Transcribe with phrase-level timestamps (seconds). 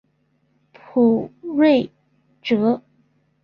[0.73, 1.91] 卜睿
[2.41, 2.81] 哲。